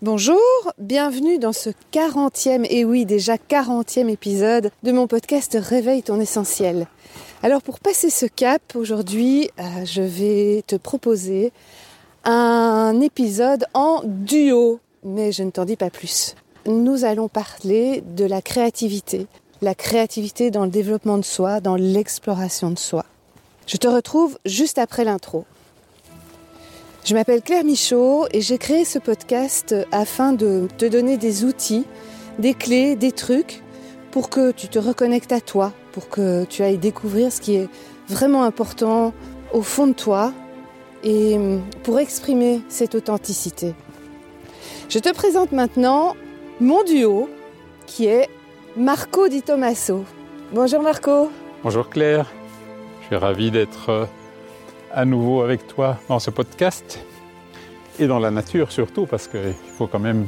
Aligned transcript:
Bonjour, 0.00 0.38
bienvenue 0.78 1.40
dans 1.40 1.52
ce 1.52 1.70
40e, 1.92 2.64
et 2.70 2.84
oui 2.84 3.04
déjà 3.04 3.34
40e 3.34 4.08
épisode 4.08 4.70
de 4.84 4.92
mon 4.92 5.08
podcast 5.08 5.58
Réveille 5.60 6.04
ton 6.04 6.20
essentiel. 6.20 6.86
Alors 7.42 7.62
pour 7.62 7.80
passer 7.80 8.08
ce 8.08 8.24
cap, 8.24 8.62
aujourd'hui 8.76 9.50
euh, 9.58 9.84
je 9.84 10.02
vais 10.02 10.62
te 10.68 10.76
proposer 10.76 11.52
un 12.22 13.00
épisode 13.00 13.64
en 13.74 14.02
duo, 14.04 14.78
mais 15.02 15.32
je 15.32 15.42
ne 15.42 15.50
t'en 15.50 15.64
dis 15.64 15.74
pas 15.74 15.90
plus. 15.90 16.36
Nous 16.64 17.04
allons 17.04 17.26
parler 17.26 18.04
de 18.06 18.24
la 18.24 18.40
créativité, 18.40 19.26
la 19.62 19.74
créativité 19.74 20.52
dans 20.52 20.64
le 20.64 20.70
développement 20.70 21.18
de 21.18 21.24
soi, 21.24 21.60
dans 21.60 21.74
l'exploration 21.74 22.70
de 22.70 22.78
soi. 22.78 23.04
Je 23.66 23.76
te 23.78 23.88
retrouve 23.88 24.38
juste 24.44 24.78
après 24.78 25.02
l'intro. 25.02 25.44
Je 27.04 27.14
m'appelle 27.14 27.40
Claire 27.42 27.64
Michaud 27.64 28.26
et 28.32 28.40
j'ai 28.40 28.58
créé 28.58 28.84
ce 28.84 28.98
podcast 28.98 29.74
afin 29.92 30.32
de 30.32 30.68
te 30.76 30.84
donner 30.84 31.16
des 31.16 31.44
outils, 31.44 31.86
des 32.38 32.54
clés, 32.54 32.96
des 32.96 33.12
trucs 33.12 33.62
pour 34.10 34.28
que 34.28 34.50
tu 34.50 34.68
te 34.68 34.78
reconnectes 34.78 35.32
à 35.32 35.40
toi, 35.40 35.72
pour 35.92 36.08
que 36.08 36.44
tu 36.44 36.62
ailles 36.62 36.78
découvrir 36.78 37.32
ce 37.32 37.40
qui 37.40 37.54
est 37.56 37.68
vraiment 38.08 38.42
important 38.42 39.14
au 39.52 39.62
fond 39.62 39.86
de 39.86 39.94
toi 39.94 40.32
et 41.02 41.38
pour 41.82 41.98
exprimer 41.98 42.60
cette 42.68 42.94
authenticité. 42.94 43.74
Je 44.88 44.98
te 44.98 45.12
présente 45.12 45.52
maintenant 45.52 46.14
mon 46.60 46.82
duo 46.84 47.30
qui 47.86 48.06
est 48.06 48.28
Marco 48.76 49.28
Di 49.28 49.42
Tommaso. 49.42 50.04
Bonjour 50.52 50.82
Marco. 50.82 51.30
Bonjour 51.62 51.88
Claire. 51.88 52.26
Je 53.02 53.06
suis 53.06 53.16
ravi 53.16 53.50
d'être 53.50 54.08
à 54.92 55.04
nouveau 55.04 55.42
avec 55.42 55.66
toi 55.66 55.98
dans 56.08 56.18
ce 56.18 56.30
podcast 56.30 57.04
et 57.98 58.06
dans 58.06 58.18
la 58.18 58.30
nature 58.30 58.72
surtout 58.72 59.06
parce 59.06 59.28
qu'il 59.28 59.54
faut 59.76 59.86
quand 59.86 59.98
même 59.98 60.26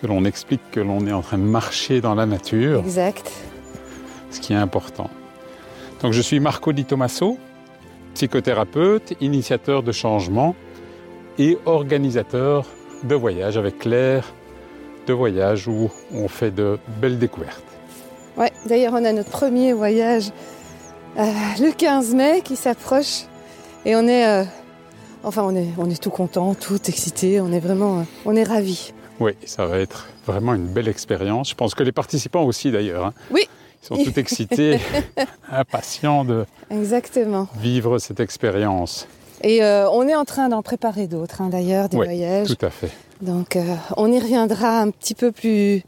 que 0.00 0.06
l'on 0.06 0.24
explique 0.24 0.60
que 0.70 0.80
l'on 0.80 1.06
est 1.06 1.12
en 1.12 1.22
train 1.22 1.38
de 1.38 1.44
marcher 1.44 2.00
dans 2.00 2.14
la 2.14 2.26
nature. 2.26 2.80
Exact. 2.80 3.30
Ce 4.30 4.40
qui 4.40 4.52
est 4.52 4.56
important. 4.56 5.10
Donc 6.02 6.12
je 6.12 6.20
suis 6.20 6.40
Marco 6.40 6.72
Di 6.72 6.84
Tommaso, 6.84 7.38
psychothérapeute, 8.14 9.14
initiateur 9.20 9.82
de 9.82 9.92
changement 9.92 10.54
et 11.38 11.58
organisateur 11.64 12.66
de 13.04 13.14
voyages 13.14 13.56
avec 13.56 13.78
Claire, 13.78 14.32
de 15.06 15.12
voyages 15.12 15.68
où 15.68 15.90
on 16.12 16.28
fait 16.28 16.50
de 16.50 16.78
belles 17.00 17.18
découvertes. 17.18 17.64
Ouais, 18.36 18.52
d'ailleurs 18.66 18.92
on 18.94 19.04
a 19.04 19.12
notre 19.12 19.30
premier 19.30 19.72
voyage 19.72 20.30
euh, 21.18 21.22
le 21.60 21.72
15 21.72 22.14
mai 22.14 22.40
qui 22.42 22.56
s'approche 22.56 23.26
et 23.84 23.96
on 23.96 24.06
est, 24.06 24.26
euh, 24.26 24.44
enfin, 25.22 25.42
on 25.44 25.54
est, 25.54 25.68
on 25.78 25.88
est 25.90 26.00
tout 26.00 26.10
content, 26.10 26.54
tout 26.54 26.80
excité. 26.88 27.40
On 27.40 27.52
est 27.52 27.60
vraiment, 27.60 28.00
euh, 28.00 28.02
on 28.24 28.34
est 28.36 28.44
ravis. 28.44 28.92
Oui, 29.20 29.32
ça 29.44 29.66
va 29.66 29.78
être 29.78 30.08
vraiment 30.26 30.54
une 30.54 30.66
belle 30.66 30.88
expérience. 30.88 31.50
Je 31.50 31.54
pense 31.54 31.74
que 31.74 31.82
les 31.82 31.92
participants 31.92 32.44
aussi, 32.44 32.70
d'ailleurs. 32.72 33.06
Hein. 33.06 33.14
Oui. 33.30 33.42
Ils 33.82 33.86
sont 33.86 34.02
tout 34.02 34.18
excités, 34.18 34.78
impatients 35.52 36.24
de 36.24 36.46
Exactement. 36.70 37.48
vivre 37.60 37.98
cette 37.98 38.18
expérience. 38.20 39.06
Et 39.42 39.62
euh, 39.62 39.90
on 39.90 40.08
est 40.08 40.14
en 40.14 40.24
train 40.24 40.48
d'en 40.48 40.62
préparer 40.62 41.06
d'autres, 41.06 41.42
hein, 41.42 41.50
d'ailleurs, 41.50 41.90
des 41.90 41.98
Oui, 41.98 42.06
voyages. 42.06 42.48
Tout 42.48 42.64
à 42.64 42.70
fait. 42.70 42.90
Donc, 43.20 43.58
on 43.98 44.10
y 44.10 44.18
reviendra 44.18 44.80
un 44.80 44.90
petit 44.90 45.14
peu 45.14 45.32
plus, 45.32 45.82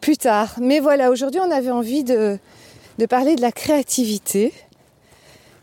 plus 0.00 0.16
tard. 0.16 0.54
Mais 0.60 0.78
voilà, 0.78 1.10
aujourd'hui, 1.10 1.40
on 1.44 1.50
avait 1.50 1.70
envie 1.72 2.04
de, 2.04 2.38
de 2.98 3.06
parler 3.06 3.34
de 3.34 3.40
la 3.40 3.50
créativité. 3.50 4.52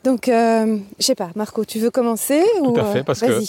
Donc, 0.03 0.27
euh, 0.29 0.77
je 0.99 1.03
sais 1.05 1.15
pas, 1.15 1.29
Marco, 1.35 1.65
tu 1.65 1.79
veux 1.79 1.91
commencer 1.91 2.43
Tout 2.63 2.71
ou, 2.71 2.79
à 2.79 2.85
fait, 2.85 2.99
euh, 2.99 3.03
parce 3.03 3.19
que-. 3.21 3.41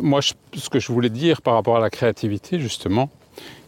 Moi, 0.00 0.20
je- 0.20 0.32
ce 0.58 0.68
que 0.70 0.78
je 0.80 0.92
voulais 0.92 1.08
dire 1.10 1.42
par 1.42 1.54
rapport 1.54 1.76
à 1.76 1.80
la 1.80 1.90
créativité, 1.90 2.58
justement, 2.60 3.10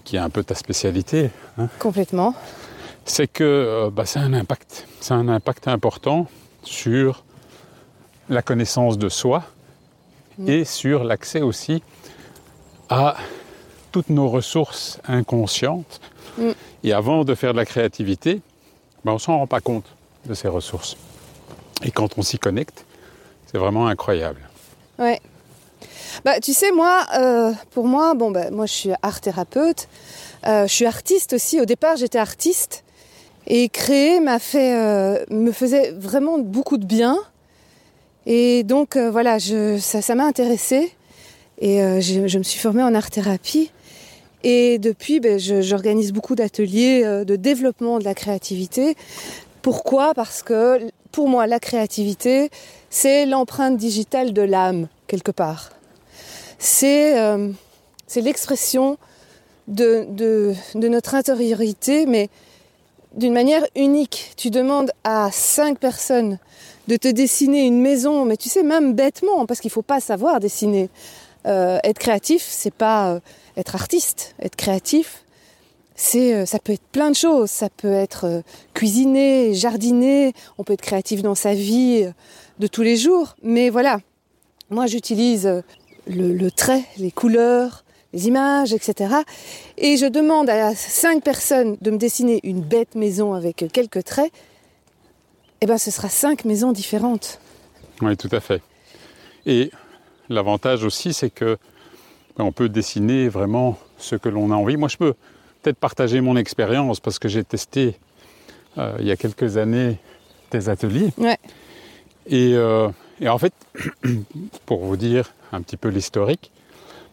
qui 0.05 0.17
est 0.17 0.21
un 0.21 0.31
peu 0.31 0.43
ta 0.45 0.55
spécialité, 0.55 1.31
hein, 1.59 1.69
Complètement. 1.79 2.35
c'est 3.05 3.27
que 3.27 3.45
euh, 3.45 3.91
bah, 3.91 4.07
c'est 4.07 4.19
un 4.21 4.33
impact. 4.33 4.87
C'est 5.01 5.15
un 5.15 5.29
impact 5.29 5.69
important 5.69 6.27
sur 6.63 7.25
la 8.29 8.43
connaissance 8.43 8.99
de 8.99 9.09
soi 9.09 9.45
Mm. 10.39 10.49
et 10.51 10.65
sur 10.67 11.03
l'accès 11.05 11.41
aussi 11.41 11.83
à 12.91 13.17
toutes 13.93 14.11
nos 14.11 14.29
ressources 14.29 15.01
inconscientes. 15.09 16.01
Mm. 16.39 16.51
Et 16.85 16.93
avant 16.93 17.25
de 17.25 17.35
faire 17.35 17.53
de 17.53 17.57
la 17.57 17.65
créativité, 17.65 18.43
ben, 19.05 19.13
on 19.13 19.15
ne 19.15 19.19
s'en 19.19 19.39
rend 19.39 19.47
pas 19.47 19.61
compte 19.61 19.87
de 20.27 20.35
ces 20.35 20.49
ressources. 20.49 20.97
Et 21.85 21.91
quand 21.91 22.19
on 22.19 22.23
s'y 22.23 22.39
connecte, 22.39 22.85
c'est 23.51 23.59
vraiment 23.59 23.87
incroyable. 23.87 24.41
Ouais. 24.99 25.21
Bah, 26.25 26.41
tu 26.41 26.53
sais, 26.53 26.73
moi, 26.73 27.07
euh, 27.19 27.53
pour 27.73 27.87
moi, 27.87 28.15
bon, 28.15 28.31
bah, 28.31 28.51
moi, 28.51 28.67
je 28.67 28.73
suis 28.73 28.91
art 29.03 29.21
thérapeute. 29.21 29.89
Euh, 30.47 30.67
je 30.67 30.73
suis 30.73 30.87
artiste 30.87 31.35
aussi. 31.35 31.61
Au 31.61 31.65
départ, 31.65 31.97
j'étais 31.97 32.19
artiste. 32.19 32.83
Et 33.47 33.69
créer 33.69 34.21
m'a 34.21 34.39
fait, 34.39 34.75
euh, 34.75 35.25
me 35.31 35.53
faisait 35.53 35.93
vraiment 35.93 36.39
beaucoup 36.39 36.79
de 36.79 36.87
bien. 36.87 37.19
Et 38.25 38.65
donc, 38.65 38.97
voilà, 38.97 39.39
je, 39.39 39.79
ça, 39.79 40.03
ça 40.03 40.15
m'a 40.15 40.25
intéressée. 40.25 40.93
Et 41.61 41.79
je, 42.01 42.39
me 42.39 42.43
suis 42.43 42.59
formée 42.59 42.83
en 42.83 42.95
art 42.95 43.11
thérapie. 43.11 43.71
Et 44.43 44.79
depuis, 44.79 45.21
je- 45.39 45.61
j'organise 45.63 46.13
beaucoup 46.13 46.35
d'ateliers 46.35 47.05
de 47.25 47.37
développement 47.37 47.99
de 47.99 48.05
la 48.05 48.15
créativité. 48.15 48.97
Pourquoi? 49.63 50.13
Parce 50.13 50.43
que 50.43 50.89
pour 51.17 51.31
moi, 51.31 51.47
la 51.47 51.59
créativité, 51.59 52.51
c'est 52.91 53.25
l'empreinte 53.25 53.79
digitale 53.79 54.35
de 54.35 54.43
l'âme, 54.43 54.87
quelque 55.07 55.31
part. 55.31 55.71
C'est 56.59 57.19
euh, 57.19 57.53
l'expression 58.17 58.99
de 59.67 60.07
notre 60.75 61.15
intériorité, 61.15 62.05
mais 62.05 62.29
d'une 63.15 63.33
manière 63.33 63.65
unique. 63.77 64.33
Tu 64.37 64.51
demandes 64.51 64.91
à 65.05 65.31
cinq 65.33 65.79
personnes 65.79 66.39
de 66.87 66.97
te 66.97 67.09
dessiner 67.09 67.65
une 67.65 67.81
maison, 67.81 68.27
mais 68.27 68.37
tu 68.37 68.51
sais, 68.51 68.63
même 68.63 68.93
bêtement, 68.93 69.47
parce 69.47 69.61
qu'il 69.61 69.71
ne 69.71 69.73
faut 69.73 69.81
pas 69.81 70.01
savoir 70.01 70.39
dessiner. 70.39 70.91
Euh, 71.47 71.79
être 71.83 71.99
créatif, 71.99 72.47
c'est 72.47 72.75
pas 72.75 73.13
euh, 73.13 73.21
être 73.57 73.75
artiste. 73.75 74.35
Être 74.43 74.57
créatif, 74.57 75.25
c'est, 75.97 76.35
euh, 76.35 76.47
ça 76.47 76.59
peut 76.59 76.75
être 76.75 76.87
plein 76.93 77.11
de 77.11 77.17
choses. 77.17 77.51
Ça 77.51 77.69
peut 77.71 77.93
être 77.93 78.27
euh, 78.27 78.41
cuisiner, 78.75 79.55
jardiner. 79.55 80.33
On 80.59 80.65
peut 80.65 80.75
être 80.75 80.83
créatif 80.83 81.23
dans 81.23 81.35
sa 81.35 81.55
vie 81.55 82.05
euh, 82.05 82.13
de 82.59 82.67
tous 82.67 82.83
les 82.83 82.97
jours. 82.97 83.35
Mais 83.43 83.71
voilà, 83.71 83.99
moi 84.71 84.87
j'utilise 84.87 85.47
le, 86.07 86.33
le 86.33 86.51
trait, 86.51 86.85
les 86.99 87.11
couleurs, 87.11 87.85
les 88.13 88.29
images, 88.29 88.73
etc. 88.75 89.15
Et 89.79 89.97
je 89.97 90.07
demande 90.07 90.51
à 90.51 90.75
cinq 90.75 91.25
personnes 91.25 91.77
de 91.81 91.91
me 91.91 91.97
dessiner 91.97 92.41
une 92.45 92.61
bête 92.61 92.95
maison 92.95 93.33
avec 93.33 93.65
quelques 93.73 94.05
traits. 94.05 94.33
Eh 95.63 95.67
ben, 95.67 95.79
ce 95.79 95.91
sera 95.91 96.11
cinq 96.11 96.45
maisons 96.45 96.73
différentes. 96.73 97.41
Oui, 98.03 98.15
tout 98.19 98.29
à 98.33 98.41
fait. 98.41 98.61
Et 99.47 99.71
l'avantage 100.29 100.85
aussi, 100.85 101.15
c'est 101.15 101.31
que 101.31 101.57
ben, 102.37 102.45
on 102.45 102.53
peut 102.53 102.69
dessiner 102.69 103.29
vraiment 103.29 103.79
ce 103.97 104.17
que 104.17 104.29
l'on 104.29 104.51
a 104.51 104.55
envie. 104.55 104.77
Moi, 104.77 104.89
je 104.89 104.99
peux 104.99 105.15
peut-être 105.67 105.79
partager 105.79 106.21
mon 106.21 106.37
expérience 106.37 107.01
parce 107.01 107.19
que 107.19 107.27
j'ai 107.27 107.43
testé 107.43 107.97
euh, 108.79 108.97
il 109.01 109.07
y 109.07 109.11
a 109.11 109.17
quelques 109.17 109.57
années 109.57 109.99
des 110.53 110.69
ateliers. 110.69 111.13
Ouais. 111.19 111.39
Et, 112.29 112.53
euh, 112.55 112.89
et 113.21 113.29
en 113.29 113.37
fait, 113.37 113.53
pour 114.67 114.85
vous 114.85 114.97
dire 114.97 115.33
un 115.51 115.61
petit 115.63 115.77
peu 115.77 115.89
l'historique, 115.89 116.53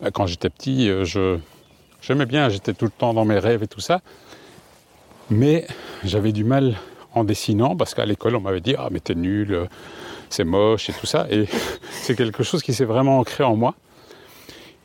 ben, 0.01 0.11
quand 0.11 0.27
j'étais 0.27 0.51
petit, 0.51 0.87
euh, 0.87 1.03
je 1.03 1.39
j'aimais 2.03 2.27
bien, 2.27 2.49
j'étais 2.49 2.73
tout 2.75 2.85
le 2.85 2.91
temps 2.91 3.15
dans 3.15 3.25
mes 3.25 3.39
rêves 3.39 3.63
et 3.63 3.67
tout 3.67 3.79
ça, 3.79 4.01
mais 5.31 5.65
j'avais 6.03 6.31
du 6.31 6.43
mal 6.43 6.75
en 7.15 7.23
dessinant 7.23 7.75
parce 7.75 7.95
qu'à 7.95 8.05
l'école 8.05 8.35
on 8.35 8.41
m'avait 8.41 8.61
dit 8.61 8.75
ah 8.77 8.89
mais 8.91 8.99
t'es 8.99 9.15
nul, 9.15 9.51
euh, 9.51 9.65
c'est 10.29 10.43
moche 10.43 10.91
et 10.91 10.93
tout 10.93 11.07
ça 11.07 11.25
et 11.31 11.47
c'est 12.03 12.15
quelque 12.15 12.43
chose 12.43 12.61
qui 12.61 12.75
s'est 12.75 12.85
vraiment 12.85 13.17
ancré 13.17 13.43
en 13.43 13.55
moi. 13.55 13.73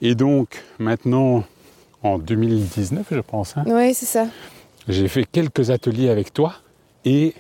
Et 0.01 0.15
donc 0.15 0.65
maintenant 0.79 1.45
en 2.15 2.19
2019 2.19 3.07
je 3.11 3.21
pense, 3.21 3.57
hein, 3.57 3.65
Oui, 3.67 3.95
c'est 3.95 4.07
ça. 4.07 4.27
j'ai 4.89 5.09
fait 5.09 5.25
quelques 5.25 5.71
ateliers 5.71 6.09
avec 6.11 6.33
toi 6.33 6.55
et 7.05 7.35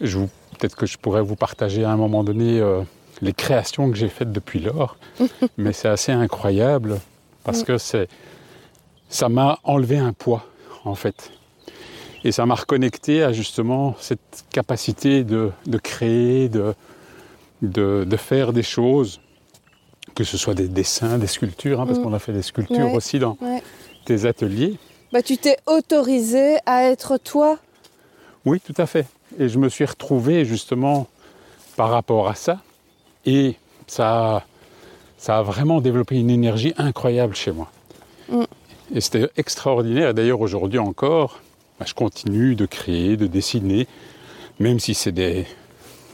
je 0.00 0.18
vous- 0.18 0.28
peut-être 0.58 0.76
que 0.76 0.86
je 0.86 0.98
pourrais 0.98 1.22
vous 1.22 1.36
partager 1.36 1.84
à 1.84 1.90
un 1.90 1.96
moment 1.96 2.24
donné 2.24 2.60
euh, 2.60 2.82
les 3.20 3.32
créations 3.32 3.90
que 3.90 3.96
j'ai 3.96 4.08
faites 4.08 4.32
depuis 4.32 4.60
lors, 4.60 4.96
mais 5.58 5.72
c'est 5.72 5.88
assez 5.88 6.12
incroyable 6.12 7.00
parce 7.44 7.62
que 7.64 7.78
c'est 7.78 8.08
ça 9.08 9.28
m'a 9.28 9.58
enlevé 9.64 9.98
un 9.98 10.12
poids 10.12 10.44
en 10.84 10.94
fait. 10.94 11.30
Et 12.24 12.32
ça 12.32 12.44
m'a 12.46 12.56
reconnecté 12.56 13.22
à 13.22 13.32
justement 13.32 13.94
cette 14.00 14.44
capacité 14.52 15.22
de, 15.24 15.50
de 15.66 15.78
créer, 15.78 16.48
de, 16.48 16.74
de, 17.62 18.04
de 18.04 18.16
faire 18.16 18.52
des 18.52 18.62
choses, 18.64 19.20
que 20.18 20.24
ce 20.24 20.36
soit 20.36 20.54
des 20.54 20.66
dessins, 20.66 21.16
des 21.16 21.28
sculptures, 21.28 21.80
hein, 21.80 21.86
parce 21.86 22.00
Mm. 22.00 22.02
qu'on 22.02 22.12
a 22.12 22.18
fait 22.18 22.32
des 22.32 22.42
sculptures 22.42 22.86
Ouais. 22.86 22.96
aussi 22.96 23.20
dans 23.20 23.38
tes 24.04 24.24
ateliers. 24.24 24.74
Bah, 25.12 25.22
tu 25.22 25.36
t'es 25.38 25.56
autorisé 25.66 26.56
à 26.66 26.86
être 26.86 27.18
toi. 27.18 27.56
Oui, 28.44 28.58
tout 28.60 28.74
à 28.78 28.86
fait. 28.86 29.06
Et 29.38 29.48
je 29.48 29.58
me 29.60 29.68
suis 29.68 29.84
retrouvé 29.84 30.44
justement 30.44 31.06
par 31.76 31.90
rapport 31.90 32.28
à 32.28 32.34
ça. 32.34 32.58
Et 33.26 33.54
ça, 33.86 34.08
a- 34.38 34.44
ça 35.18 35.38
a 35.38 35.42
vraiment 35.42 35.80
développé 35.80 36.16
une 36.18 36.30
énergie 36.30 36.74
incroyable 36.78 37.36
chez 37.36 37.52
moi. 37.52 37.70
Mm. 38.28 38.42
Et 38.96 39.00
c'était 39.00 39.28
extraordinaire. 39.36 40.14
D'ailleurs, 40.14 40.40
aujourd'hui 40.40 40.80
encore, 40.80 41.38
bah, 41.78 41.86
je 41.86 41.94
continue 41.94 42.56
de 42.56 42.66
créer, 42.66 43.16
de 43.16 43.28
dessiner, 43.28 43.86
même 44.58 44.80
si 44.80 44.94
c'est 44.94 45.12
des 45.12 45.46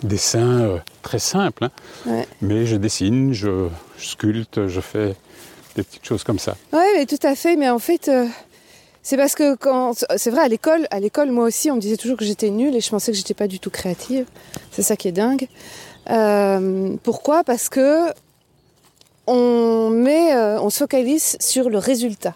dessins 0.04 0.60
euh, 0.60 0.78
très 1.02 1.18
simples. 1.18 1.64
hein. 1.64 1.70
Ouais. 2.06 2.28
Mais 2.40 2.66
je 2.66 2.76
dessine, 2.76 3.32
je, 3.32 3.68
je 3.98 4.06
sculpte, 4.06 4.68
je 4.68 4.80
fais 4.80 5.14
des 5.76 5.82
petites 5.82 6.04
choses 6.04 6.22
comme 6.22 6.38
ça. 6.38 6.56
Ouais, 6.72 6.86
mais 6.96 7.06
tout 7.06 7.18
à 7.22 7.34
fait. 7.34 7.56
Mais 7.56 7.68
en 7.68 7.78
fait, 7.80 8.08
euh, 8.08 8.26
c'est 9.02 9.16
parce 9.16 9.34
que 9.34 9.56
quand 9.56 9.92
c'est 10.16 10.30
vrai 10.30 10.42
à 10.42 10.48
l'école, 10.48 10.86
à 10.90 11.00
l'école 11.00 11.30
moi 11.30 11.44
aussi, 11.44 11.70
on 11.70 11.76
me 11.76 11.80
disait 11.80 11.96
toujours 11.96 12.16
que 12.16 12.24
j'étais 12.24 12.50
nulle 12.50 12.76
et 12.76 12.80
je 12.80 12.90
pensais 12.90 13.10
que 13.10 13.18
j'étais 13.18 13.34
pas 13.34 13.48
du 13.48 13.58
tout 13.58 13.70
créative. 13.70 14.26
C'est 14.70 14.82
ça 14.82 14.96
qui 14.96 15.08
est 15.08 15.12
dingue. 15.12 15.48
Euh, 16.10 16.94
pourquoi? 17.02 17.42
Parce 17.44 17.68
que 17.68 18.10
on 19.26 19.90
met, 19.90 20.34
on 20.36 20.68
se 20.70 20.78
focalise 20.78 21.36
sur 21.40 21.70
le 21.70 21.78
résultat. 21.78 22.34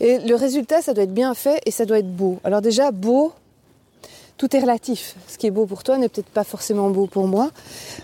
Et 0.00 0.18
le 0.18 0.34
résultat, 0.34 0.80
ça 0.82 0.94
doit 0.94 1.04
être 1.04 1.14
bien 1.14 1.34
fait 1.34 1.60
et 1.66 1.70
ça 1.70 1.84
doit 1.84 1.98
être 1.98 2.14
beau. 2.14 2.38
Alors 2.44 2.60
déjà, 2.62 2.90
beau, 2.90 3.32
tout 4.40 4.56
est 4.56 4.60
relatif. 4.60 5.16
Ce 5.28 5.36
qui 5.36 5.46
est 5.46 5.50
beau 5.50 5.66
pour 5.66 5.82
toi 5.82 5.98
n'est 5.98 6.08
peut-être 6.08 6.30
pas 6.30 6.44
forcément 6.44 6.88
beau 6.88 7.06
pour 7.06 7.26
moi. 7.26 7.50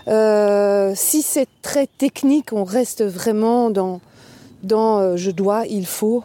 Euh, 0.07 0.93
si 0.95 1.23
c'est 1.23 1.47
très 1.63 1.87
technique, 1.87 2.53
on 2.53 2.63
reste 2.63 3.03
vraiment 3.03 3.71
dans, 3.71 4.01
dans 4.61 4.99
euh, 4.99 5.17
je 5.17 5.31
dois, 5.31 5.65
il 5.65 5.87
faut. 5.87 6.23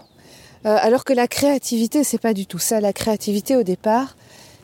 Euh, 0.67 0.77
alors 0.83 1.05
que 1.05 1.15
la 1.15 1.29
créativité, 1.29 2.05
c'est 2.05 2.21
pas 2.21 2.35
du 2.35 2.45
tout 2.45 2.59
ça. 2.59 2.79
La 2.79 2.93
créativité, 2.93 3.57
au 3.57 3.63
départ, 3.63 4.15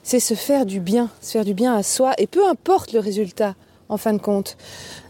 c'est 0.02 0.20
se 0.20 0.34
faire 0.34 0.66
du 0.66 0.80
bien, 0.80 1.08
se 1.22 1.30
faire 1.30 1.46
du 1.46 1.54
bien 1.54 1.74
à 1.74 1.82
soi, 1.82 2.12
et 2.18 2.26
peu 2.26 2.46
importe 2.46 2.92
le 2.92 3.00
résultat, 3.00 3.54
en 3.88 3.96
fin 3.96 4.12
de 4.12 4.18
compte. 4.18 4.58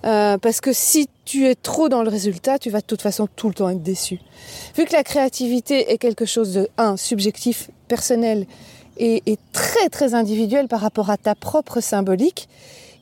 Parce 0.03 0.61
que 0.61 0.73
si 0.73 1.09
tu 1.25 1.47
es 1.47 1.57
trop 1.57 1.89
dans 1.89 2.05
le 2.05 2.11
résultat, 2.11 2.61
tu 2.61 2.71
vas 2.71 2.79
de 2.79 2.87
toute 2.87 3.03
façon 3.03 3.27
tout 3.35 3.49
le 3.49 3.55
temps 3.55 3.71
être 3.71 3.83
déçu. 3.83 4.21
Vu 4.77 4.85
que 4.85 4.93
la 4.93 5.03
créativité 5.03 5.91
est 5.93 5.99
quelque 5.99 6.27
chose 6.27 6.55
de, 6.55 6.69
un, 6.79 6.97
subjectif, 6.97 7.71
personnel, 7.89 8.47
et, 8.99 9.39
très 9.53 9.89
très 9.89 10.15
individuel 10.15 10.69
par 10.69 10.81
rapport 10.81 11.11
à 11.11 11.17
ta 11.17 11.35
propre 11.35 11.81
symbolique, 11.81 12.49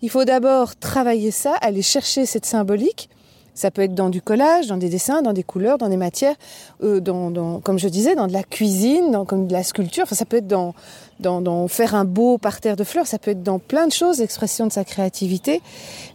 il 0.02 0.10
faut 0.10 0.24
d'abord 0.24 0.76
travailler 0.76 1.30
ça, 1.30 1.54
aller 1.60 1.82
chercher 1.82 2.26
cette 2.26 2.46
symbolique. 2.46 3.08
Ça 3.54 3.70
peut 3.70 3.80
être 3.80 3.94
dans 3.94 4.10
du 4.10 4.20
collage, 4.20 4.66
dans 4.66 4.76
des 4.76 4.90
dessins, 4.90 5.22
dans 5.22 5.32
des 5.32 5.42
couleurs, 5.42 5.78
dans 5.78 5.88
des 5.88 5.96
matières, 5.96 6.34
euh, 6.82 7.00
dans, 7.00 7.58
comme 7.60 7.78
je 7.78 7.88
disais, 7.88 8.14
dans 8.14 8.26
de 8.26 8.34
la 8.34 8.42
cuisine, 8.42 9.10
dans, 9.10 9.24
comme 9.24 9.46
de 9.46 9.52
la 9.54 9.62
sculpture. 9.62 10.02
Enfin, 10.02 10.14
ça 10.14 10.26
peut 10.26 10.36
être 10.36 10.46
dans, 10.46 10.74
dans, 11.20 11.40
dans 11.40 11.66
faire 11.66 11.94
un 11.94 12.04
beau 12.04 12.36
parterre 12.36 12.76
de 12.76 12.84
fleurs. 12.84 13.06
Ça 13.06 13.18
peut 13.18 13.30
être 13.30 13.42
dans 13.42 13.58
plein 13.58 13.86
de 13.86 13.92
choses, 13.92 14.18
l'expression 14.18 14.66
de 14.66 14.72
sa 14.72 14.84
créativité. 14.84 15.62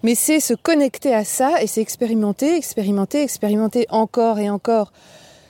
Mais 0.03 0.13
c'est 0.13 0.39
se 0.39 0.53
connecter 0.53 1.15
à 1.15 1.25
ça 1.25 1.63
et 1.63 1.65
c'est 1.65 1.81
expérimenter, 1.81 2.55
expérimenter, 2.55 3.23
expérimenter 3.23 3.87
encore 3.89 4.37
et 4.37 4.51
encore, 4.51 4.93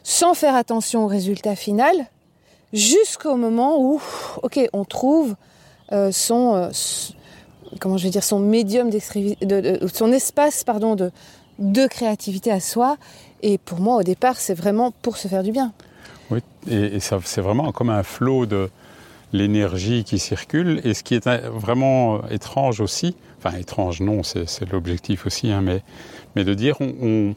sans 0.03 0.33
faire 0.33 0.55
attention 0.55 1.03
au 1.03 1.07
résultat 1.07 1.57
final, 1.57 2.07
jusqu'au 2.73 3.35
moment 3.35 3.79
où, 3.81 4.01
ok, 4.43 4.59
on 4.73 4.85
trouve 4.85 5.35
euh, 5.91 6.11
son, 6.11 6.55
euh, 6.55 6.69
comment 7.79 7.97
je 7.97 8.03
vais 8.05 8.09
dire, 8.09 8.23
son 8.23 8.39
médium 8.39 8.89
d'extri- 8.89 9.37
de, 9.45 9.77
de- 9.79 9.87
son 9.87 10.11
espace, 10.11 10.63
pardon, 10.63 10.95
de, 10.95 11.11
de 11.59 11.87
créativité 11.87 12.51
à 12.51 12.59
soi. 12.59 12.97
Et 13.43 13.57
pour 13.57 13.79
moi, 13.79 13.97
au 13.97 14.03
départ, 14.03 14.37
c'est 14.37 14.53
vraiment 14.53 14.91
pour 15.01 15.17
se 15.17 15.27
faire 15.27 15.43
du 15.43 15.51
bien. 15.51 15.73
Oui, 16.29 16.39
et, 16.69 16.95
et 16.95 16.99
ça, 16.99 17.19
c'est 17.25 17.41
vraiment 17.41 17.71
comme 17.71 17.89
un 17.89 18.03
flot 18.03 18.45
de 18.45 18.69
l'énergie 19.33 20.03
qui 20.03 20.19
circule. 20.19 20.81
Et 20.83 20.93
ce 20.93 21.03
qui 21.03 21.15
est 21.15 21.27
un- 21.27 21.49
vraiment 21.49 22.15
euh, 22.15 22.19
étrange 22.31 22.79
aussi, 22.81 23.15
enfin 23.43 23.57
étrange 23.57 23.99
non, 24.01 24.23
c'est 24.23 24.47
c'est 24.47 24.69
l'objectif 24.71 25.25
aussi, 25.25 25.51
hein, 25.51 25.61
mais, 25.61 25.81
mais 26.35 26.43
de 26.43 26.53
dire, 26.53 26.75
on, 26.79 26.93
on- 27.01 27.35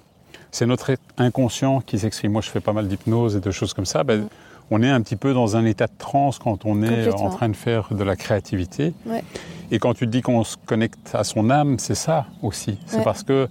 c'est 0.51 0.67
notre 0.67 0.93
inconscient 1.19 1.81
qui 1.81 1.99
s'exprime. 1.99 2.31
Moi, 2.33 2.41
je 2.43 2.51
fais 2.51 2.61
pas 2.61 2.73
mal 2.73 2.87
d'hypnose 2.87 3.35
et 3.37 3.41
de 3.41 3.51
choses 3.51 3.75
comme 3.75 3.87
ça. 3.87 4.05
Ben, 4.05 4.21
Mm. 4.21 4.29
On 4.71 4.83
est 4.83 4.89
un 4.91 5.01
petit 5.03 5.17
peu 5.17 5.35
dans 5.35 5.57
un 5.57 5.65
état 5.65 5.87
de 5.87 5.93
transe 5.99 6.39
quand 6.39 6.65
on 6.65 6.83
est 6.83 6.89
Complètement. 6.89 7.25
en 7.27 7.31
train 7.31 7.49
de 7.49 7.57
faire 7.57 7.89
de 7.93 8.03
la 8.03 8.17
créativité. 8.17 8.95
Ouais. 9.07 9.23
Et 9.71 9.79
quand 9.79 9.95
tu 9.95 10.07
dis 10.07 10.23
qu'on 10.23 10.43
se 10.45 10.57
connecte 10.65 11.15
à 11.15 11.25
son 11.25 11.51
âme, 11.51 11.79
c'est 11.79 11.95
ça 11.95 12.27
aussi. 12.43 12.79
C'est 12.87 12.99
Ouais. 12.99 13.05
parce 13.05 13.23
que 13.23 13.49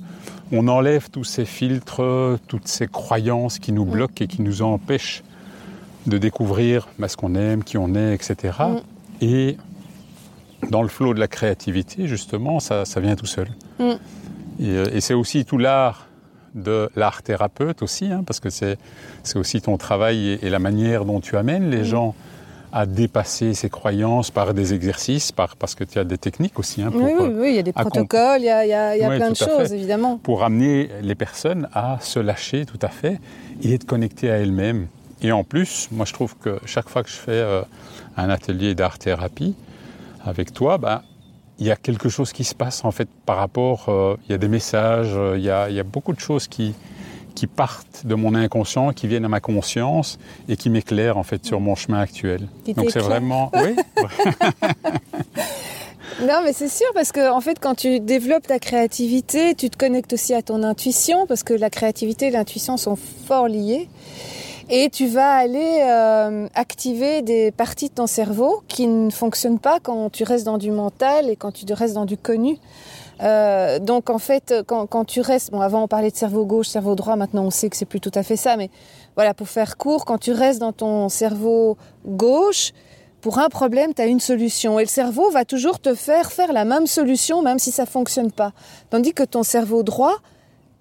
on 0.51 0.67
enlève 0.67 1.09
tous 1.09 1.23
ces 1.23 1.45
filtres, 1.45 2.37
toutes 2.47 2.67
ces 2.67 2.87
croyances 2.87 3.59
qui 3.59 3.71
nous 3.71 3.85
bloquent 3.85 4.23
et 4.23 4.27
qui 4.27 4.41
nous 4.41 4.61
empêchent 4.61 5.23
de 6.05 6.17
découvrir 6.17 6.87
bah, 6.99 7.07
ce 7.07 7.15
qu'on 7.17 7.35
aime, 7.35 7.63
qui 7.63 7.77
on 7.77 7.95
est, 7.95 8.13
etc. 8.13 8.57
Mm. 8.59 8.75
Et 9.21 9.57
dans 10.69 10.81
le 10.81 10.89
flot 10.89 11.13
de 11.13 11.19
la 11.19 11.27
créativité, 11.27 12.07
justement, 12.07 12.59
ça, 12.59 12.85
ça 12.85 12.99
vient 12.99 13.15
tout 13.15 13.25
seul. 13.25 13.47
Mm. 13.79 13.83
Et, 13.83 13.97
euh, 14.69 14.85
et 14.93 15.01
c'est 15.01 15.13
aussi 15.13 15.45
tout 15.45 15.57
l'art 15.57 16.07
de 16.55 16.89
l'art 16.95 17.23
thérapeute 17.23 17.81
aussi, 17.81 18.05
hein, 18.11 18.23
parce 18.25 18.39
que 18.39 18.49
c'est 18.49 18.77
aussi 19.35 19.61
ton 19.61 19.77
travail 19.77 20.29
et, 20.41 20.45
et 20.45 20.49
la 20.49 20.59
manière 20.59 21.05
dont 21.05 21.19
tu 21.19 21.37
amènes 21.37 21.69
les 21.69 21.83
gens 21.83 22.15
à 22.75 22.87
dépasser 22.87 23.53
ces 23.53 23.69
croyances 23.69 24.31
par 24.31 24.53
des 24.55 24.73
exercices, 24.73 25.31
par, 25.31 25.55
parce 25.57 25.75
que 25.75 25.83
tu 25.83 25.99
as 25.99 26.03
des 26.03 26.17
techniques 26.17 26.57
aussi 26.57 26.81
hein, 26.81 26.89
pour, 26.91 27.01
Oui, 27.03 27.11
oui, 27.19 27.25
euh, 27.27 27.41
oui, 27.41 27.49
il 27.51 27.55
y 27.55 27.59
a 27.59 27.61
des 27.63 27.71
accom- 27.71 27.81
protocoles, 27.89 28.39
il 28.41 28.45
y 28.45 28.49
a, 28.49 28.65
il 28.65 28.69
y 28.69 28.73
a- 28.73 28.95
il 28.97 29.01
y 29.01 29.03
a 29.05 29.09
Oui, 29.09 29.17
plein 29.17 29.29
de 29.29 29.35
choses, 29.35 29.69
fait. 29.69 29.75
évidemment. 29.75 30.17
pour 30.17 30.43
amener 30.43 30.89
les 31.03 31.13
personnes 31.13 31.69
à 31.73 31.97
se 32.01 32.19
lâcher 32.19 32.65
tout 32.65 32.79
à 32.81 32.87
fait 32.89 33.19
et 33.61 33.73
être 33.75 33.85
connectées 33.85 34.31
à 34.31 34.37
elles-mêmes. 34.37 34.87
Et 35.21 35.31
en 35.31 35.43
plus, 35.43 35.87
moi 35.91 36.05
je 36.07 36.13
trouve 36.13 36.35
que 36.37 36.59
chaque 36.65 36.89
fois 36.89 37.03
que 37.03 37.09
je 37.09 37.15
fais 37.15 37.31
euh, 37.31 37.61
un 38.17 38.29
atelier 38.31 38.73
d'art-thérapie 38.73 39.53
avec 40.25 40.51
toi, 40.51 40.79
ben, 40.79 41.03
il 41.59 41.67
y 41.67 41.71
a 41.71 41.75
quelque 41.75 42.09
chose 42.09 42.33
qui 42.33 42.43
se 42.43 42.55
passe 42.55 42.83
en 42.83 42.91
fait 42.91 43.07
par 43.25 43.37
rapport, 43.37 43.85
euh, 43.89 44.17
il 44.25 44.31
y 44.31 44.35
a 44.35 44.37
des 44.37 44.47
messages, 44.47 45.11
euh, 45.13 45.37
il 45.37 45.43
y, 45.43 45.49
a, 45.49 45.69
il 45.69 45.75
y 45.75 45.79
a 45.79 45.83
beaucoup 45.83 46.13
de 46.13 46.19
choses 46.19 46.47
qui, 46.47 46.73
qui 47.35 47.47
partent 47.47 48.05
de 48.05 48.15
mon 48.15 48.35
inconscient, 48.35 48.91
qui 48.93 49.07
viennent 49.07 49.25
à 49.25 49.29
ma 49.29 49.39
conscience 49.39 50.19
et 50.49 50.57
qui 50.57 50.69
m'éclairent 50.69 51.17
en 51.17 51.23
fait 51.23 51.45
sur 51.45 51.59
mon 51.59 51.75
chemin 51.75 51.99
actuel. 51.99 52.47
Qui 52.65 52.73
Donc 52.73 52.91
c'est 52.91 52.99
vraiment, 52.99 53.51
oui, 53.55 53.75
Non, 56.21 56.41
mais 56.43 56.53
c'est 56.53 56.69
sûr, 56.69 56.87
parce 56.93 57.11
que 57.11 57.31
en 57.31 57.41
fait, 57.41 57.59
quand 57.59 57.75
tu 57.75 57.99
développes 57.99 58.47
ta 58.47 58.59
créativité, 58.59 59.55
tu 59.55 59.69
te 59.69 59.77
connectes 59.77 60.13
aussi 60.13 60.33
à 60.33 60.41
ton 60.41 60.63
intuition, 60.63 61.25
parce 61.25 61.43
que 61.43 61.53
la 61.53 61.69
créativité 61.69 62.27
et 62.27 62.31
l'intuition 62.31 62.77
sont 62.77 62.95
fort 62.95 63.47
liées. 63.47 63.89
Et 64.69 64.89
tu 64.89 65.07
vas 65.07 65.33
aller 65.33 65.81
euh, 65.83 66.47
activer 66.55 67.21
des 67.21 67.51
parties 67.51 67.89
de 67.89 67.95
ton 67.95 68.07
cerveau 68.07 68.63
qui 68.67 68.87
ne 68.87 69.09
fonctionnent 69.09 69.59
pas 69.59 69.79
quand 69.81 70.09
tu 70.09 70.23
restes 70.23 70.45
dans 70.45 70.57
du 70.57 70.71
mental 70.71 71.29
et 71.29 71.35
quand 71.35 71.51
tu 71.51 71.65
restes 71.73 71.95
dans 71.95 72.05
du 72.05 72.17
connu. 72.17 72.57
Euh, 73.21 73.79
donc 73.79 74.09
en 74.09 74.19
fait, 74.19 74.53
quand, 74.65 75.05
tu 75.05 75.21
restes, 75.21 75.51
bon 75.51 75.61
avant 75.61 75.83
on 75.83 75.87
parlait 75.87 76.11
de 76.11 76.15
cerveau 76.15 76.45
gauche, 76.45 76.67
cerveau 76.67 76.95
droit, 76.95 77.15
maintenant 77.15 77.43
on 77.43 77.51
sait 77.51 77.69
que 77.69 77.75
c'est 77.75 77.85
plus 77.85 77.99
tout 77.99 78.11
à 78.15 78.23
fait 78.23 78.37
ça, 78.37 78.57
mais 78.57 78.69
voilà, 79.15 79.33
pour 79.33 79.49
faire 79.49 79.77
court, 79.77 80.05
quand 80.05 80.17
tu 80.17 80.31
restes 80.31 80.59
dans 80.59 80.73
ton 80.73 81.09
cerveau 81.09 81.77
gauche, 82.05 82.71
pour 83.21 83.39
un 83.39 83.49
problème, 83.49 83.93
tu 83.93 84.01
as 84.01 84.07
une 84.07 84.19
solution. 84.19 84.79
Et 84.79 84.83
le 84.83 84.89
cerveau 84.89 85.29
va 85.29 85.45
toujours 85.45 85.79
te 85.79 85.93
faire 85.95 86.31
faire 86.31 86.51
la 86.51 86.65
même 86.65 86.87
solution, 86.87 87.41
même 87.41 87.59
si 87.59 87.71
ça 87.71 87.85
fonctionne 87.85 88.31
pas. 88.31 88.51
Tandis 88.89 89.13
que 89.13 89.23
ton 89.23 89.43
cerveau 89.43 89.83
droit 89.83 90.17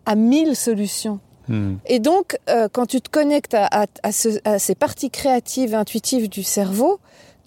a 0.07 0.17
mille 0.17 0.57
solutions. 0.57 1.21
Hmm. 1.49 1.75
Et 1.87 1.99
donc, 1.99 2.37
euh, 2.49 2.69
quand 2.73 2.87
tu 2.87 3.01
te 3.01 3.09
connectes 3.11 3.55
à, 3.55 3.67
à- 3.67 3.87
à 4.03 4.13
ce- 4.13 4.41
à 4.45 4.59
ces 4.59 4.75
parties 4.75 5.11
créatives, 5.11 5.75
intuitives 5.75 6.29
du 6.29 6.43
cerveau, 6.43 7.01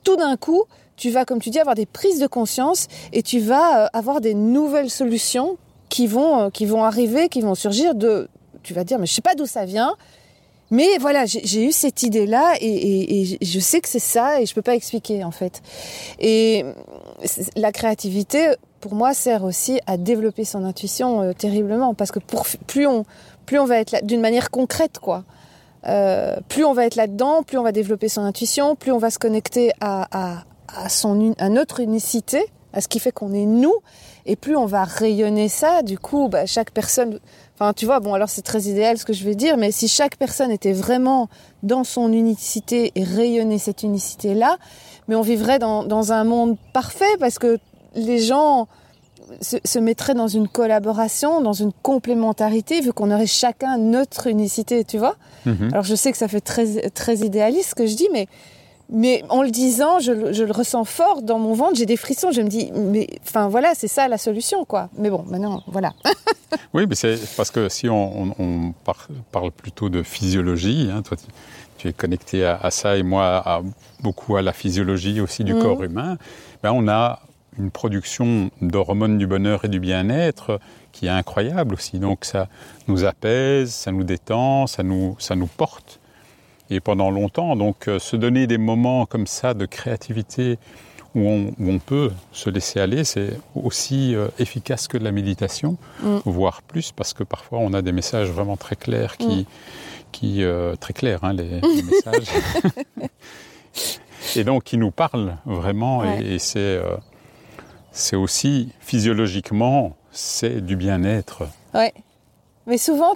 tout 0.04 0.16
d'un 0.18 0.36
coup, 0.38 0.64
tu 0.98 1.10
vas, 1.10 1.26
comme 1.26 1.40
tu 1.42 1.50
dis, 1.50 1.60
avoir 1.60 1.76
des 1.76 1.86
prises 1.86 2.20
de 2.20 2.28
conscience 2.28 2.88
et 3.14 3.22
tu 3.24 3.40
vas 3.40 3.86
euh, 3.86 3.88
avoir 3.94 4.22
des 4.22 4.34
nouvelles 4.34 4.90
solutions 4.90 5.58
qui 5.90 6.08
vont, 6.08 6.40
euh, 6.44 6.50
qui 6.50 6.66
vont 6.66 6.84
arriver, 6.84 7.30
qui 7.30 7.42
vont 7.42 7.56
surgir 7.56 7.96
de... 7.96 8.28
Tu 8.64 8.74
vas 8.74 8.84
dire, 8.84 8.98
mais 9.00 9.06
je 9.06 9.14
sais 9.14 9.22
pas 9.22 9.36
d'où 9.36 9.46
ça 9.46 9.66
vient, 9.66 9.94
mais 10.72 10.98
voilà, 11.00 11.26
j'ai 11.28 11.64
eu 11.66 11.72
cette 11.72 12.02
idée-là 12.02 12.56
et, 12.60 12.66
et- 12.68 13.38
et 13.42 13.46
je 13.46 13.60
sais 13.60 13.80
que 13.82 13.88
c'est 13.88 14.00
ça 14.00 14.42
et 14.42 14.46
je 14.48 14.54
peux 14.56 14.64
pas 14.64 14.74
expliquer 14.76 15.24
en 15.24 15.30
fait. 15.32 15.62
Et 16.20 16.66
la 17.56 17.72
créativité, 17.72 18.48
pour 18.86 18.94
moi, 18.94 19.16
sert 19.16 19.44
aussi 19.44 19.80
à 19.88 19.98
développer 19.98 20.46
son 20.46 20.64
intuition 20.64 21.24
euh, 21.24 21.34
terriblement 21.34 21.96
parce 21.96 22.12
que 22.12 22.20
pour, 22.20 22.46
plus 22.68 22.86
on 22.86 23.66
va 23.66 23.80
être 23.80 24.06
d'une 24.06 24.22
manière 24.22 24.52
concrète, 24.52 25.00
quoi. 25.00 25.24
Euh, 25.88 26.36
plus 26.50 26.64
on 26.66 26.74
va 26.74 26.86
être 26.86 26.96
là-dedans, 26.96 27.42
plus 27.42 27.58
on 27.58 27.64
va 27.64 27.72
développer 27.72 28.10
son 28.10 28.22
intuition, 28.22 28.76
plus 28.76 28.92
on 28.92 29.00
va 29.00 29.10
se 29.10 29.18
connecter 29.18 29.72
à, 29.82 30.08
à, 30.12 30.44
à, 30.68 30.90
son, 30.90 31.34
à 31.40 31.50
notre 31.50 31.80
unicité, 31.80 32.46
à 32.74 32.82
ce 32.82 32.88
qui 32.88 33.00
fait 33.00 33.12
qu'on 33.12 33.34
est 33.34 33.48
nous, 33.48 33.74
et 34.28 34.36
plus 34.36 34.56
on 34.56 34.68
va 34.68 34.84
rayonner 34.84 35.50
ça. 35.50 35.82
Du 35.82 35.98
coup, 35.98 36.28
bah, 36.30 36.46
chaque 36.46 36.70
personne, 36.70 37.20
enfin, 37.56 37.74
tu 37.74 37.88
vois, 37.88 38.00
bon, 38.00 38.14
alors 38.14 38.30
c'est 38.30 38.44
très 38.44 38.66
idéal 38.66 39.00
ce 39.00 39.06
que 39.06 39.14
je 39.14 39.24
vais 39.24 39.34
dire, 39.34 39.58
mais 39.58 39.72
si 39.72 39.88
chaque 39.88 40.16
personne 40.18 40.52
était 40.52 40.74
vraiment 40.74 41.28
dans 41.64 41.84
son 41.84 42.14
unicité 42.14 42.92
et 42.94 43.04
rayonnait 43.04 43.58
cette 43.58 43.82
unicité-là, 43.82 44.58
mais 45.08 45.16
on 45.16 45.24
vivrait 45.24 45.58
dans, 45.58 45.84
dans 45.84 46.12
un 46.12 46.24
monde 46.24 46.56
parfait 46.72 47.18
parce 47.20 47.40
que 47.40 47.58
les 47.96 48.20
gens 48.20 48.68
se, 49.42 49.58
se 49.66 49.80
mettraient 49.80 50.14
dans 50.14 50.28
une 50.28 50.48
collaboration, 50.48 51.42
dans 51.42 51.54
une 51.54 51.72
complémentarité, 51.82 52.82
vu 52.82 52.94
qu'on 52.94 53.12
aurait 53.12 53.26
chacun 53.28 53.78
notre 53.78 54.28
unicité, 54.28 54.84
tu 54.84 54.98
vois. 54.98 55.16
Mhm. 55.46 55.70
Alors 55.72 55.84
je 55.84 55.96
sais 55.96 56.12
que 56.12 56.18
ça 56.18 56.28
fait 56.28 56.42
très, 56.42 56.90
très 56.92 57.18
idéaliste 57.18 57.70
ce 57.72 57.76
que 57.76 57.88
je 57.88 57.96
dis, 57.96 58.08
mais, 58.14 58.28
mais 58.90 59.24
en 59.30 59.42
le 59.42 59.50
disant, 59.50 60.00
je, 60.00 60.12
le- 60.12 60.32
je 60.34 60.44
le 60.44 60.52
ressens 60.52 60.86
fort 60.86 61.24
dans 61.24 61.40
mon 61.40 61.54
ventre, 61.54 61.76
j'ai 61.76 61.88
des 61.88 61.98
frissons, 61.98 62.32
je 62.32 62.42
me 62.42 62.48
dis, 62.50 62.72
mais 62.76 63.08
enfin 63.24 63.48
voilà, 63.48 63.74
c'est 63.76 63.88
ça 63.88 64.08
la 64.08 64.20
solution, 64.20 64.64
quoi. 64.66 64.90
Mais 64.98 65.10
bon, 65.10 65.24
maintenant, 65.28 65.64
voilà. 65.68 65.94
Oui, 66.74 66.86
mais 66.88 66.96
c'est 66.96 67.18
parce 67.36 67.52
que 67.52 67.68
si 67.70 67.90
on, 67.90 68.22
on- 68.24 68.34
on 68.38 68.74
par- 68.84 69.08
parle 69.32 69.52
plutôt 69.52 69.90
de 69.90 70.04
physiologie, 70.04 70.90
hein, 70.94 71.02
toi 71.02 71.18
tu, 71.18 71.26
tu 71.78 71.88
es 71.88 71.94
connecté 71.94 72.46
à, 72.46 72.58
à 72.62 72.70
ça 72.70 72.96
et 72.98 73.04
moi 73.04 73.42
à, 73.46 73.62
beaucoup 74.02 74.36
à 74.36 74.42
la 74.42 74.54
physiologie 74.54 75.20
aussi 75.22 75.44
du 75.44 75.54
Mhm. 75.54 75.62
corps 75.62 75.84
humain, 75.84 76.18
ben 76.64 76.72
on 76.74 76.88
a 76.88 77.20
une 77.58 77.72
production 77.72 78.50
d'hormones 78.62 79.18
du 79.18 79.28
bonheur 79.28 79.66
et 79.66 79.68
du 79.70 79.80
bien-être 79.80 80.60
qui 80.92 81.06
est 81.08 81.10
incroyable 81.10 81.74
aussi. 81.74 82.00
Donc 82.00 82.26
ça 82.26 82.48
nous 82.88 83.06
apaise, 83.06 83.72
ça 83.74 83.92
nous 83.92 84.04
détend, 84.04 84.68
ça 84.68 84.84
nous, 84.84 85.16
ça 85.20 85.36
nous 85.36 85.48
porte. 85.48 86.00
Et 86.70 86.80
pendant 86.80 87.12
longtemps, 87.12 87.56
donc 87.56 87.88
euh, 87.88 88.00
se 88.00 88.16
donner 88.16 88.48
des 88.48 88.58
moments 88.58 89.06
comme 89.06 89.28
ça 89.28 89.54
de 89.54 89.66
créativité 89.66 90.58
où 91.14 91.22
on, 91.30 91.54
où 91.60 91.70
on 91.70 91.80
peut 91.80 92.12
se 92.32 92.50
laisser 92.50 92.80
aller, 92.80 93.04
c'est 93.04 93.40
aussi 93.56 94.16
euh, 94.16 94.28
efficace 94.40 94.88
que 94.88 94.98
de 94.98 95.04
la 95.04 95.12
méditation, 95.12 95.78
Mm. 96.04 96.18
voire 96.26 96.62
plus, 96.62 96.92
parce 96.92 97.14
que 97.14 97.24
parfois 97.24 97.60
on 97.60 97.72
a 97.74 97.82
des 97.82 97.92
messages 97.94 98.30
vraiment 98.30 98.58
très 98.58 98.76
clairs 98.76 99.16
qui, 99.18 99.46
qui 100.12 100.44
euh, 100.44 100.76
très 100.76 100.94
clairs, 100.94 101.24
hein, 101.24 101.34
les, 101.34 101.62
les 101.62 101.84
messages, 101.90 102.28
et 104.36 104.44
donc 104.44 104.64
qui 104.64 104.78
nous 104.78 104.92
parlent 104.92 105.38
vraiment. 105.46 106.04
et- 106.04 106.08
Ouais. 106.08 106.26
Et, 106.34 106.40
c'est 106.40 106.80
c'est 107.96 108.18
aussi 108.18 108.70
physiologiquement, 108.82 109.96
c'est 110.12 110.64
du 110.64 110.76
bien-être. 110.76 111.44
Ouais. 111.74 111.94
Mais 112.68 112.78
souvent, 112.78 113.16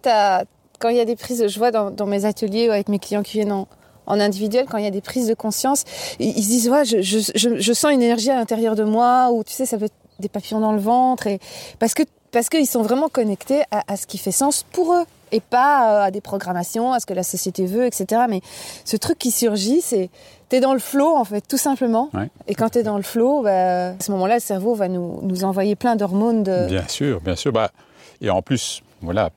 quand 0.80 0.90
il 0.90 0.96
y 0.96 1.02
a 1.02 1.06
des 1.06 1.18
prises, 1.18 1.48
je 1.48 1.60
vois 1.60 1.72
dans, 1.72 2.06
mes 2.06 2.26
ateliers 2.26 2.70
ou 2.70 2.72
avec 2.72 2.88
mes 2.88 2.98
clients 2.98 3.22
qui 3.22 3.34
viennent 3.34 3.52
en, 3.52 3.68
individuel, 4.08 4.66
quand 4.68 4.78
il 4.78 4.86
y 4.86 4.88
a 4.88 4.92
des 4.92 5.02
prises 5.02 5.28
de 5.28 5.34
conscience, 5.34 5.84
ils, 6.18 6.30
ils 6.30 6.44
se 6.44 6.48
disent 6.48 6.70
ouais, 6.70 6.86
je, 6.86 7.02
je, 7.02 7.20
je, 7.36 7.60
je 7.60 7.74
sens 7.74 7.92
une 7.92 8.02
énergie 8.02 8.32
à 8.32 8.36
l'intérieur 8.36 8.76
de 8.76 8.84
moi, 8.84 9.32
ou 9.32 9.44
tu 9.44 9.54
sais, 9.54 9.66
ça 9.66 9.78
peut 9.78 9.86
être 9.86 9.94
des 10.18 10.30
papillons 10.30 10.62
dans 10.62 10.74
le 10.74 10.80
ventre, 10.80 11.28
parce 11.78 11.94
que 11.94 12.04
parce 12.32 12.50
qu'ils 12.50 12.68
sont 12.68 12.82
vraiment 12.82 13.10
connectés 13.10 13.64
à, 13.72 13.84
à 13.88 13.98
ce 13.98 14.08
qui 14.08 14.18
fait 14.18 14.32
sens 14.32 14.64
pour 14.72 14.94
eux, 14.94 15.04
et 15.32 15.40
pas 15.40 16.04
euh, 16.04 16.06
à 16.06 16.12
des 16.12 16.22
programmations, 16.22 16.94
à 16.94 17.00
ce 17.00 17.06
que 17.06 17.14
la 17.14 17.24
société 17.24 17.66
veut, 17.66 17.86
etc. 17.86 18.24
Mais 18.30 18.42
ce 18.86 18.98
truc 18.98 19.18
qui 19.18 19.32
surgit, 19.32 19.82
c'est 19.82 20.10
t'es 20.50 20.60
dans 20.60 20.74
le 20.74 20.80
flow 20.80 21.16
en 21.16 21.24
fait, 21.24 21.42
tout 21.48 21.58
simplement. 21.58 22.10
Ouais. 22.14 22.30
Et 22.48 22.56
quand 22.56 22.70
t'es 22.70 22.84
dans 22.84 22.98
le 22.98 23.04
flow, 23.04 23.44
bah, 23.44 23.90
à 23.90 24.00
ce 24.00 24.12
moment-là, 24.12 24.36
le 24.36 24.42
cerveau 24.42 24.76
va 24.76 24.88
nous, 24.88 25.20
nous 25.22 25.44
envoyer 25.44 25.76
plein 25.76 25.96
d'hormones 25.96 26.44
de. 26.44 26.68
Bien 26.68 26.88
sûr, 26.88 27.22
bien 27.22 27.36
sûr. 27.36 27.52
Bah, 27.52 27.72
et 28.22 28.30
en 28.30 28.42
plus, 28.42 28.82
voilà, 29.02 29.30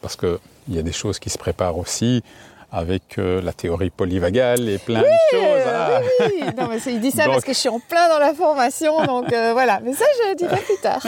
parce 0.00 0.16
qu'il 0.16 0.38
y 0.68 0.78
a 0.78 0.82
des 0.82 0.92
choses 0.92 1.18
qui 1.18 1.30
se 1.30 1.38
préparent 1.38 1.78
aussi 1.78 2.22
avec 2.72 3.18
euh, 3.18 3.42
la 3.42 3.52
théorie 3.52 3.90
polyvagale 3.90 4.68
et 4.68 4.78
plein 4.78 5.00
de 5.00 5.06
choses. 5.30 5.62
Ah. 5.66 6.00
oui. 6.20 6.42
Non, 6.56 6.68
mais 6.68 6.78
il 6.86 7.00
dit 7.00 7.10
ça 7.10 7.24
Donc- 7.24 7.34
parce 7.34 7.44
que 7.44 7.52
je 7.52 7.58
suis 7.58 7.68
en 7.68 7.80
plein 7.80 8.08
dans 8.08 8.18
la 8.18 8.32
formation, 8.32 9.04
donc 9.04 9.32
euh, 9.32 9.52
voilà. 9.52 9.80
Mais 9.82 9.92
ça, 9.92 10.04
je 10.22 10.30
le 10.30 10.34
dirai 10.36 10.56
plus 10.64 10.80
tard. 10.80 11.02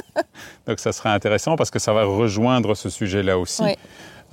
Donc 0.66 0.78
ça 0.78 0.92
serait 0.92 1.08
intéressant 1.08 1.56
parce 1.56 1.70
que 1.70 1.80
ça 1.80 1.92
va 1.92 2.04
rejoindre 2.04 2.74
ce 2.74 2.88
sujet-là 2.88 3.36
aussi. 3.36 3.62
Oui. 3.62 3.76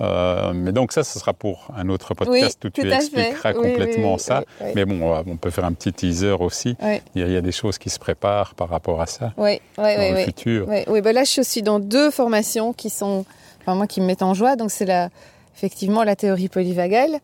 Euh, 0.00 0.52
mais 0.54 0.72
donc 0.72 0.92
ça, 0.92 1.04
ce 1.04 1.18
sera 1.18 1.34
pour 1.34 1.68
un 1.76 1.88
autre 1.90 2.14
podcast 2.14 2.58
Oui, 2.62 2.68
où 2.68 2.70
tu 2.70 2.90
expliqueras 2.90 3.52
Oui, 3.52 3.72
complètement 3.72 4.14
oui, 4.14 4.20
ça. 4.20 4.44
Mais 4.74 4.84
bon, 4.84 5.14
on 5.26 5.36
peut 5.36 5.50
faire 5.50 5.64
un 5.64 5.72
petit 5.72 5.92
teaser 5.92 6.36
aussi. 6.40 6.76
Il 7.14 7.30
y, 7.30 7.36
a, 7.36 7.40
des 7.40 7.52
choses 7.52 7.76
qui 7.76 7.90
se 7.90 7.98
préparent 7.98 8.54
par 8.54 8.68
rapport 8.70 9.02
à 9.02 9.06
ça 9.06 9.32
oui, 9.36 9.60
oui, 9.76 9.96
dans 9.96 10.02
oui. 10.02 10.10
le 10.12 10.16
futur. 10.24 10.68
Oui, 10.68 11.00
ben 11.02 11.12
là, 11.12 11.24
je 11.24 11.30
suis 11.30 11.40
aussi 11.40 11.62
dans 11.62 11.80
deux 11.80 12.10
formations 12.10 12.72
qui 12.72 12.88
sont, 12.88 13.26
enfin, 13.60 13.74
moi, 13.74 13.86
qui 13.86 14.00
me 14.00 14.06
mettent 14.06 14.22
en 14.22 14.32
joie. 14.32 14.56
Donc, 14.56 14.70
c'est 14.70 14.86
la, 14.86 15.10
effectivement 15.56 16.04
la 16.04 16.16
théorie 16.16 16.48
polyvagale 16.48 17.20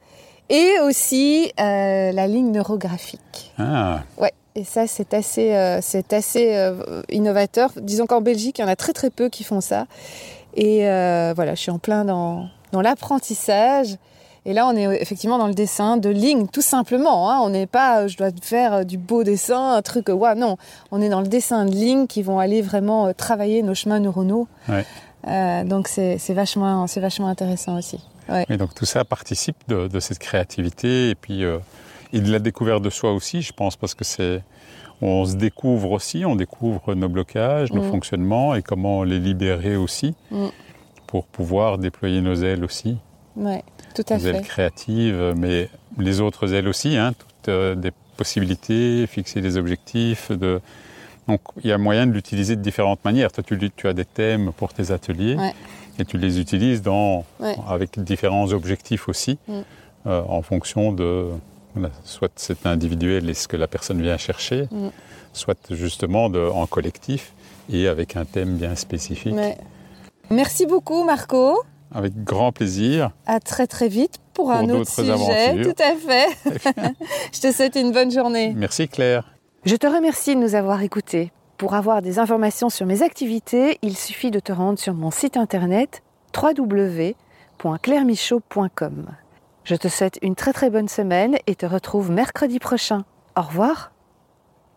et 0.49 0.78
aussi 0.85 1.52
euh, 1.61 2.12
la 2.12 2.26
ligne 2.26 2.50
neurographique. 2.52 3.52
Ah, 3.59 4.02
Ouais. 4.18 4.33
Et 4.59 4.64
ça, 4.64 4.87
c'est 4.87 5.12
assez, 5.12 5.54
euh, 5.54 5.80
c'est 5.83 6.14
assez 6.14 6.56
euh, 6.56 7.02
innovateur. 7.11 7.73
Disons 7.76 8.06
qu'en 8.06 8.23
Belgique, 8.23 8.59
il 8.59 8.62
y 8.62 8.64
en 8.64 8.68
a 8.68 8.76
très 8.76 8.95
très 8.95 9.11
peu 9.11 9.28
qui 9.28 9.45
font 9.45 9.61
ça. 9.61 9.87
Et 10.54 10.78
voilà, 11.35 11.54
je 11.54 11.61
suis 11.61 11.71
en 11.71 11.78
plein 11.78 12.06
dans, 12.06 12.49
dans 12.73 12.80
l'apprentissage. 12.80 13.99
Et 14.47 14.54
là, 14.54 14.66
on 14.66 14.75
est 14.75 15.02
effectivement 15.02 15.37
dans 15.37 15.49
le 15.49 15.52
dessin 15.52 15.99
de 15.99 16.09
lignes, 16.09 16.47
tout 16.47 16.62
simplement. 16.62 17.30
Hein. 17.30 17.40
On 17.42 17.50
n'est 17.50 17.66
pas, 17.66 18.06
je 18.06 18.16
dois 18.16 18.30
faire 18.40 18.87
du 18.87 18.97
beau 18.97 19.25
dessin, 19.25 19.75
un 19.75 19.83
truc, 19.83 20.09
ouais, 20.09 20.35
non. 20.37 20.56
On 20.90 21.02
est 21.02 21.11
dans 21.11 21.21
le 21.21 21.26
dessin 21.26 21.66
de 21.66 21.73
lignes 21.73 22.06
qui 22.06 22.23
vont 22.23 22.38
aller 22.38 22.62
vraiment 22.62 23.12
travailler 23.12 23.62
nos 23.62 23.75
chemins 23.75 24.00
neuronaux. 24.00 24.49
Ouais. 24.71 25.64
Donc 25.64 25.88
c'est 25.88 26.16
vachement, 26.30 26.87
c'est 26.87 27.00
vachement 27.00 27.28
intéressant 27.28 27.76
aussi. 27.76 28.00
Ouais. 28.28 28.45
Et 28.49 28.56
donc 28.56 28.75
tout 28.75 28.85
ça 28.87 29.04
participe 29.04 29.56
de, 29.68 29.88
de 29.88 30.00
cette 30.00 30.18
créativité 30.18 31.11
et 31.11 31.14
puis 31.14 31.45
euh, 31.45 31.59
et 32.12 32.21
de 32.21 32.30
la 32.30 32.38
découverte 32.38 32.83
de 32.83 32.90
soi 32.90 33.12
aussi, 33.12 33.42
je 33.42 33.52
pense, 33.52 33.76
parce 33.76 33.95
que 33.95 34.04
c'est 34.04 34.42
on 35.02 35.26
se 35.26 35.37
découvre 35.37 35.90
aussi, 35.90 36.25
on 36.25 36.37
découvre 36.37 36.95
nos 36.95 37.09
blocages, 37.09 37.73
nos 37.73 37.83
Mm. 37.83 37.90
fonctionnements 37.90 38.54
et 38.54 38.62
comment 38.62 39.04
les 39.04 39.18
libérer 39.18 39.76
aussi 39.76 40.14
Mm. 40.30 40.47
pour 41.06 41.26
pouvoir 41.26 41.78
déployer 41.78 42.21
nos 42.21 42.35
ailes 42.35 42.64
aussi, 42.64 42.97
Ouais, 43.37 43.62
tout 43.95 44.02
à 44.09 44.16
nos 44.16 44.26
ailes 44.26 44.40
créatives, 44.42 45.35
mais 45.37 45.68
les 45.99 46.21
autres 46.23 46.54
ailes 46.54 46.68
aussi, 46.68 46.97
hein, 46.97 47.12
toutes 47.18 47.49
euh, 47.50 47.75
des 47.75 47.90
possibilités, 48.16 49.06
fixer 49.06 49.40
des 49.42 49.56
objectifs. 49.59 50.33
De... 50.33 50.61
Donc 51.28 51.40
il 51.62 51.68
y 51.68 51.73
a 51.73 51.78
moyen 51.78 52.06
de 52.06 52.12
l'utiliser 52.12 52.56
de 52.56 52.62
différentes 52.62 53.04
manières. 53.04 53.30
Toi, 53.33 53.45
tu, 53.47 53.59
tu 53.76 53.88
as 53.88 53.92
des 53.92 54.04
thèmes 54.06 54.52
pour 54.56 54.73
tes 54.73 54.90
ateliers 54.90 55.37
Ouais. 55.37 55.52
Et 55.98 56.04
tu 56.04 56.18
les 56.18 56.38
utilises 56.40 56.82
dans, 56.82 57.24
Ouais. 57.40 57.56
avec 57.68 57.98
différents 58.02 58.52
objectifs 58.52 59.08
aussi, 59.08 59.38
Mm. 59.48 59.52
euh, 60.06 60.22
en 60.28 60.42
fonction 60.42 60.92
de 60.92 61.26
voilà, 61.74 61.90
soit 62.04 62.32
c'est 62.36 62.64
individuel 62.66 63.28
et 63.28 63.34
ce 63.34 63.46
que 63.48 63.56
la 63.56 63.66
personne 63.68 64.00
vient 64.00 64.16
chercher, 64.16 64.68
Mm. 64.70 64.88
soit 65.34 65.58
justement 65.70 66.30
de, 66.30 66.40
en 66.40 66.66
collectif 66.66 67.32
et 67.70 67.86
avec 67.88 68.16
un 68.16 68.24
thème 68.24 68.56
bien 68.56 68.74
spécifique. 68.76 69.34
Ouais. 69.34 69.58
Merci 70.30 70.64
beaucoup, 70.66 71.04
Marco. 71.04 71.62
Avec 71.94 72.24
grand 72.24 72.50
plaisir. 72.50 73.10
À 73.26 73.38
très 73.40 73.66
très 73.66 73.88
vite 73.88 74.16
pour, 74.34 74.46
Pour 74.46 74.52
un 74.54 74.68
autre 74.70 74.90
sujet. 74.90 75.10
aventures. 75.12 75.72
Tout 75.74 75.82
à 75.82 75.94
fait. 75.96 76.28
Je 77.32 77.40
te 77.40 77.52
souhaite 77.52 77.76
une 77.76 77.92
bonne 77.92 78.10
journée. 78.10 78.52
Merci 78.56 78.88
Claire. 78.88 79.24
Je 79.64 79.76
te 79.76 79.86
remercie 79.86 80.34
de 80.34 80.40
nous 80.40 80.54
avoir 80.54 80.82
écoutés. 80.82 81.30
Pour 81.58 81.75
avoir 81.75 82.00
des 82.02 82.18
informations 82.18 82.68
sur 82.68 82.84
mes 82.84 83.00
activités, 83.02 83.78
il 83.80 83.96
suffit 83.96 84.30
de 84.30 84.40
te 84.40 84.52
rendre 84.52 84.78
sur 84.78 84.92
mon 84.92 85.10
site 85.10 85.38
internet 85.38 86.02
www.clairemichaud.com. 86.36 89.06
Je 89.64 89.75
te 89.75 89.88
souhaite 89.88 90.18
une 90.20 90.34
très 90.34 90.52
très 90.52 90.68
bonne 90.68 90.88
semaine 90.88 91.38
et 91.46 91.54
te 91.54 91.64
retrouve 91.64 92.10
mercredi 92.10 92.58
prochain. 92.58 93.06
Au 93.36 93.42
revoir. 93.42 93.92